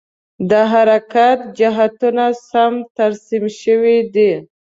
د 0.49 0.51
حرکت 0.73 1.37
جهتونه 1.59 2.25
سم 2.49 2.73
ترسیم 2.97 3.43
شوي 3.61 3.97
دي؟ 4.13 4.31